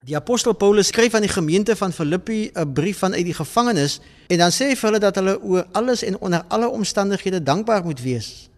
Die 0.00 0.16
apostel 0.16 0.54
Paulus 0.56 0.88
skryf 0.88 1.12
aan 1.12 1.26
die 1.26 1.28
gemeente 1.28 1.74
van 1.76 1.92
Filippi 1.92 2.50
'n 2.54 2.72
brief 2.72 2.98
vanuit 2.98 3.24
die 3.24 3.34
gevangenis 3.34 4.00
en 4.26 4.38
dan 4.38 4.50
sê 4.50 4.72
hy 4.72 4.76
vir 4.76 4.88
hulle 4.88 4.98
dat 4.98 5.14
hulle 5.14 5.42
oor 5.42 5.66
alles 5.72 6.02
en 6.02 6.18
onder 6.20 6.44
alle 6.48 6.68
omstandighede 6.68 7.42
dankbaar 7.42 7.84
moet 7.84 8.00
wees. 8.00 8.48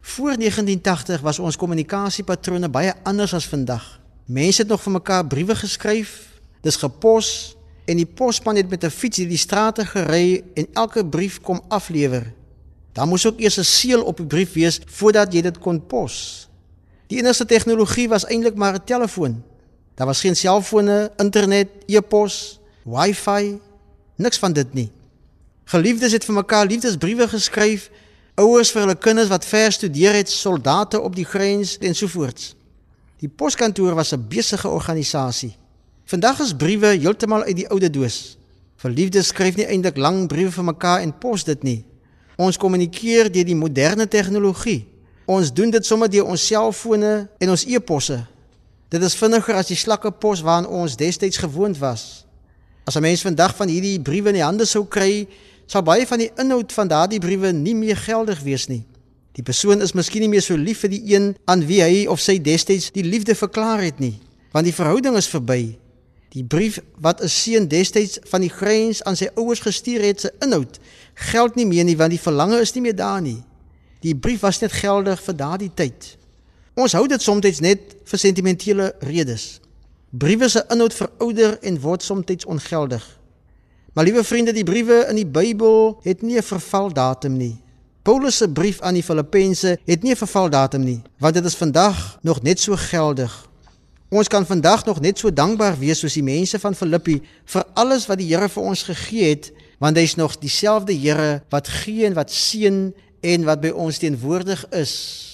Voor 0.00 0.36
1980 0.38 1.20
was 1.20 1.38
ons 1.38 1.56
kommunikasiepatrone 1.56 2.68
baie 2.68 2.92
anders 3.02 3.34
as 3.34 3.46
vandag. 3.46 4.00
Mense 4.24 4.62
het 4.62 4.70
nog 4.70 4.82
vir 4.82 4.92
mekaar 4.92 5.26
briewe 5.26 5.54
geskryf, 5.54 6.40
dis 6.60 6.76
gepos 6.76 7.56
en 7.84 7.96
die 7.96 8.06
posman 8.06 8.56
het 8.56 8.70
met 8.70 8.84
'n 8.84 8.90
fiets 8.90 9.16
deur 9.16 9.28
die 9.28 9.36
strate 9.36 9.86
gery 9.86 10.44
en 10.54 10.66
elke 10.72 11.06
brief 11.06 11.40
kom 11.40 11.60
aflewer. 11.68 12.32
Dan 12.92 13.08
moes 13.08 13.26
ook 13.26 13.40
eers 13.40 13.58
'n 13.58 13.64
seël 13.64 14.02
op 14.02 14.16
die 14.16 14.26
brief 14.26 14.52
wees 14.52 14.80
voordat 14.86 15.32
jy 15.32 15.40
dit 15.40 15.58
kon 15.58 15.86
pos. 15.86 16.48
Die 17.06 17.18
enigste 17.18 17.46
tegnologie 17.46 18.08
was 18.08 18.24
eintlik 18.26 18.54
maar 18.54 18.74
'n 18.74 18.84
telefoon. 18.84 19.42
Daar 19.94 20.06
was 20.06 20.20
geen 20.20 20.36
selfone, 20.36 21.12
internet, 21.16 21.68
e-pos, 21.86 22.60
wifi, 22.82 23.60
niks 24.16 24.38
van 24.38 24.52
dit 24.52 24.74
nie. 24.74 24.90
Geliefdes 25.64 26.12
het 26.12 26.24
vir 26.24 26.34
mekaar 26.34 26.66
liefdesbriewe 26.66 27.28
geskryf, 27.28 27.88
ouers 28.34 28.72
vir 28.74 28.84
hulle 28.84 28.98
kinders 28.98 29.30
wat 29.30 29.46
ver 29.46 29.72
studeer 29.72 30.18
het, 30.18 30.30
soldate 30.30 31.00
op 31.00 31.14
die 31.16 31.24
grens 31.24 31.78
en 31.78 31.94
so 31.94 32.10
voorts. 32.10 32.54
Die 33.22 33.28
poskantoor 33.28 33.94
was 33.94 34.12
'n 34.12 34.26
besige 34.28 34.68
organisasie. 34.68 35.56
Vandag 36.04 36.40
is 36.40 36.56
briewe 36.56 36.86
heeltemal 36.86 37.42
uit 37.42 37.56
die 37.56 37.68
oude 37.68 37.90
doos. 37.90 38.36
Verliefdes 38.76 39.26
skryf 39.26 39.56
nie 39.56 39.66
eintlik 39.66 39.96
lang 39.96 40.26
briewe 40.28 40.50
vir 40.50 40.64
mekaar 40.64 41.00
en 41.00 41.18
pos 41.18 41.44
dit 41.44 41.62
nie. 41.62 41.84
Ons 42.36 42.56
kommunikeer 42.56 43.32
deur 43.32 43.44
die 43.44 43.56
moderne 43.56 44.08
tegnologie. 44.08 44.84
Ons 45.24 45.52
doen 45.52 45.70
dit 45.70 45.86
sommer 45.86 46.10
deur 46.10 46.26
ons 46.26 46.46
selfone 46.46 47.28
en 47.38 47.50
ons 47.50 47.64
e-posse. 47.64 48.26
Dit 48.88 49.02
is 49.02 49.14
vinniger 49.14 49.54
as 49.54 49.70
die 49.72 49.78
slakke 49.78 50.10
pos 50.10 50.42
waaraan 50.44 50.68
ons 50.68 50.96
destyds 50.96 51.40
gewoond 51.42 51.78
was. 51.78 52.24
As 52.84 52.96
'n 52.96 53.00
mens 53.00 53.22
vandag 53.22 53.56
van 53.56 53.68
hierdie 53.68 54.00
briewe 54.00 54.28
in 54.28 54.34
die 54.34 54.42
hande 54.42 54.64
sou 54.64 54.84
kry, 54.86 55.26
sal 55.66 55.82
baie 55.82 56.06
van 56.06 56.18
die 56.18 56.30
inhoud 56.36 56.72
van 56.72 56.88
daardie 56.88 57.20
briewe 57.20 57.52
nie 57.52 57.74
meer 57.74 57.96
geldig 57.96 58.40
wees 58.40 58.66
nie. 58.66 58.84
Die 59.32 59.42
persoon 59.42 59.80
is 59.82 59.92
miskien 59.92 60.20
nie 60.20 60.28
meer 60.28 60.42
so 60.42 60.56
lief 60.56 60.78
vir 60.84 60.90
die 60.90 61.14
een 61.14 61.36
aan 61.44 61.66
wie 61.66 61.80
hy 61.82 62.06
of 62.06 62.20
sy 62.20 62.38
destyds 62.38 62.92
die 62.94 63.02
liefde 63.02 63.34
verklaar 63.34 63.82
het 63.82 63.98
nie, 63.98 64.20
want 64.52 64.64
die 64.64 64.74
verhouding 64.74 65.16
is 65.16 65.28
verby. 65.28 65.78
Die 66.34 66.44
brief 66.44 66.80
wat 66.98 67.22
'n 67.22 67.28
seun 67.28 67.68
destyds 67.68 68.18
van 68.30 68.40
die 68.40 68.50
grens 68.50 69.02
aan 69.02 69.16
sy 69.16 69.28
ouers 69.34 69.60
gestuur 69.60 70.02
het, 70.02 70.20
se 70.20 70.32
inhoud 70.40 70.78
geld 71.14 71.54
nie 71.54 71.66
meer 71.66 71.84
nie 71.84 71.96
want 71.96 72.10
die 72.10 72.20
verlange 72.20 72.60
is 72.60 72.74
nie 72.74 72.82
meer 72.82 72.96
daar 72.96 73.22
nie. 73.22 73.42
Die 74.00 74.14
brief 74.14 74.40
was 74.40 74.60
net 74.60 74.72
geldig 74.72 75.22
vir 75.22 75.36
daardie 75.36 75.70
tyd. 75.74 76.16
Ons 76.74 76.92
hou 76.92 77.04
dit 77.06 77.22
soms 77.22 77.60
net 77.62 77.92
vir 78.04 78.18
sentimentele 78.18 78.94
redes. 79.06 79.60
Briewe 80.10 80.48
se 80.48 80.64
inhoud 80.74 80.94
verouder 80.94 81.58
en 81.62 81.80
word 81.80 82.02
soms 82.02 82.46
ongeldig. 82.46 83.04
Maar 83.94 84.04
liewe 84.04 84.24
vriende, 84.24 84.52
die 84.52 84.64
briewe 84.64 85.06
in 85.08 85.14
die 85.14 85.26
Bybel 85.26 86.00
het 86.02 86.22
nie 86.22 86.36
'n 86.36 86.42
vervaldatum 86.42 87.36
nie. 87.36 87.62
Paulus 88.02 88.36
se 88.36 88.48
brief 88.48 88.80
aan 88.80 88.94
die 88.94 89.02
Filippense 89.02 89.78
het 89.84 90.02
nie 90.02 90.10
'n 90.10 90.16
vervaldatum 90.16 90.84
nie, 90.84 91.02
want 91.18 91.34
dit 91.34 91.44
is 91.44 91.54
vandag 91.54 92.18
nog 92.22 92.42
net 92.42 92.60
so 92.60 92.76
geldig. 92.76 93.48
Ons 94.08 94.28
kan 94.28 94.46
vandag 94.46 94.84
nog 94.84 95.00
net 95.00 95.18
so 95.18 95.32
dankbaar 95.32 95.78
wees 95.78 95.98
soos 95.98 96.12
die 96.12 96.22
mense 96.22 96.58
van 96.58 96.74
Filippi 96.74 97.22
vir 97.44 97.64
alles 97.74 98.06
wat 98.06 98.18
die 98.18 98.34
Here 98.34 98.48
vir 98.48 98.62
ons 98.62 98.82
gegee 98.82 99.28
het, 99.28 99.52
want 99.78 99.96
hy's 99.96 100.14
nog 100.14 100.38
dieselfde 100.38 100.92
Here 100.92 101.42
wat 101.48 101.68
gee 101.68 102.04
en 102.06 102.14
wat 102.14 102.30
seën 102.30 102.94
en 103.20 103.44
wat 103.44 103.60
by 103.60 103.68
ons 103.68 103.98
teenwoordig 103.98 104.68
is. 104.70 105.33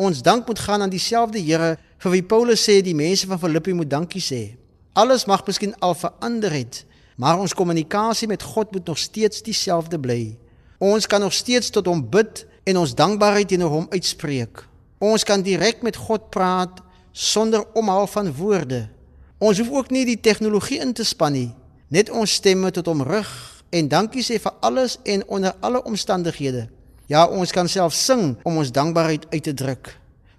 Ons 0.00 0.22
dank 0.22 0.46
moet 0.46 0.58
gaan 0.58 0.82
aan 0.82 0.92
dieselfde 0.92 1.40
Here 1.44 1.74
vir 2.00 2.12
wie 2.14 2.22
Paulus 2.24 2.62
sê 2.64 2.78
die 2.80 2.96
mense 2.96 3.26
van 3.28 3.40
Filippi 3.40 3.74
moet 3.76 3.90
dankie 3.90 4.22
sê. 4.24 4.56
Alles 4.96 5.26
mag 5.28 5.44
miskien 5.44 5.74
al 5.84 5.92
verander 5.94 6.54
het, 6.56 6.86
maar 7.20 7.36
ons 7.36 7.52
kommunikasie 7.54 8.28
met 8.30 8.42
God 8.42 8.72
moet 8.72 8.88
nog 8.88 8.98
steeds 8.98 9.42
dieselfde 9.44 10.00
bly. 10.00 10.38
Ons 10.80 11.04
kan 11.06 11.20
nog 11.20 11.36
steeds 11.36 11.68
tot 11.68 11.90
hom 11.90 12.00
bid 12.00 12.46
en 12.64 12.80
ons 12.80 12.96
dankbaarheid 12.96 13.52
teenoor 13.52 13.76
hom 13.76 13.90
uitspreek. 13.92 14.64
Ons 15.04 15.24
kan 15.28 15.44
direk 15.44 15.84
met 15.84 16.00
God 16.00 16.30
praat 16.32 16.80
sonder 17.12 17.68
omhaal 17.76 18.08
van 18.08 18.32
woorde. 18.40 18.86
Ons 19.36 19.60
hoef 19.60 19.70
ook 19.82 19.92
nie 19.92 20.06
die 20.08 20.20
tegnologie 20.20 20.80
in 20.80 20.96
te 20.96 21.04
span 21.04 21.36
nie, 21.36 21.50
net 21.92 22.08
ons 22.08 22.40
stemme 22.40 22.72
tot 22.72 22.88
hom 22.88 23.04
rig 23.04 23.28
en 23.68 23.92
dankie 23.92 24.24
sê 24.24 24.40
vir 24.40 24.56
alles 24.64 24.96
en 25.04 25.28
onder 25.28 25.52
alle 25.60 25.84
omstandighede. 25.84 26.70
Ja, 27.10 27.24
ons 27.26 27.50
kan 27.50 27.66
self 27.68 27.96
sing 27.98 28.36
om 28.46 28.60
ons 28.62 28.70
dankbaarheid 28.70 29.26
uit 29.32 29.42
te 29.42 29.54
druk. 29.54 29.90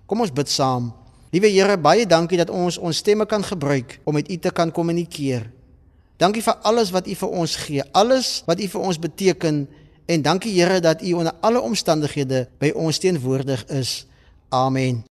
Kom 0.07 0.23
ons 0.23 0.31
bid 0.31 0.47
saam. 0.47 0.93
Liewe 1.35 1.51
Here, 1.51 1.75
baie 1.75 2.05
dankie 2.07 2.39
dat 2.39 2.51
ons 2.51 2.77
ons 2.79 3.01
stemme 3.03 3.27
kan 3.27 3.43
gebruik 3.43 3.99
om 4.07 4.15
met 4.15 4.31
U 4.31 4.37
te 4.39 4.51
kan 4.55 4.71
kommunikeer. 4.71 5.49
Dankie 6.19 6.43
vir 6.43 6.63
alles 6.63 6.91
wat 6.95 7.07
U 7.11 7.15
vir 7.23 7.37
ons 7.43 7.55
gee, 7.65 7.83
alles 7.91 8.41
wat 8.47 8.63
U 8.63 8.71
vir 8.71 8.87
ons 8.87 8.99
beteken 9.03 9.65
en 10.07 10.23
dankie 10.23 10.55
Here 10.55 10.79
dat 10.79 11.03
U 11.03 11.13
onder 11.19 11.35
alle 11.43 11.59
omstandighede 11.59 12.45
by 12.59 12.71
ons 12.75 13.03
teenwoordig 13.03 13.67
is. 13.67 14.05
Amen. 14.49 15.10